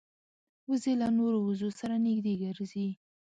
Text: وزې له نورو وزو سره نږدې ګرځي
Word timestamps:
وزې 0.69 0.93
له 1.01 1.07
نورو 1.17 1.37
وزو 1.47 1.69
سره 1.79 1.95
نږدې 2.05 2.33
ګرځي 2.43 2.87